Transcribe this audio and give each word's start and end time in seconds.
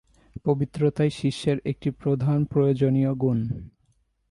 পবিত্রতাই 0.45 1.11
শিষ্যের 1.11 1.57
একটি 1.65 1.89
প্রধান 1.91 2.39
প্রয়োজনীয় 2.45 3.11
গুণ। 3.13 3.39